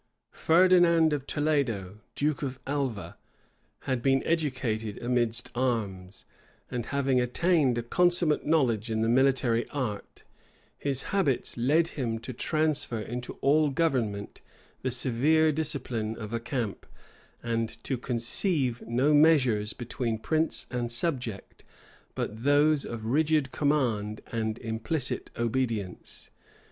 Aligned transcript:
Ferdinand 0.33 1.13
of 1.13 1.27
Toledo, 1.27 1.99
duke 2.15 2.41
of 2.41 2.57
Alva, 2.65 3.17
had 3.81 4.01
been 4.01 4.23
educated 4.23 4.97
amidst 4.97 5.51
arms; 5.53 6.25
and 6.71 6.87
having 6.87 7.21
attained 7.21 7.77
a 7.77 7.83
consummate 7.83 8.43
knowledge 8.43 8.89
in 8.89 9.01
the 9.03 9.07
military 9.07 9.69
art, 9.69 10.23
his 10.79 11.03
habits 11.13 11.55
led 11.55 11.89
him 11.89 12.17
to 12.17 12.33
transfer 12.33 12.99
into 12.99 13.33
all 13.41 13.69
government 13.69 14.41
the 14.81 14.89
severe 14.89 15.51
discipline 15.51 16.17
of 16.17 16.33
a 16.33 16.39
camp, 16.39 16.87
and 17.43 17.69
to 17.83 17.95
conceive 17.95 18.81
no 18.87 19.13
measures 19.13 19.71
between 19.71 20.17
prince 20.17 20.65
and 20.71 20.91
subject 20.91 21.63
but 22.15 22.43
those 22.43 22.85
of 22.85 23.05
rigid 23.05 23.51
command 23.51 24.21
and 24.31 24.57
implicit 24.57 25.29
obedience. 25.37 26.31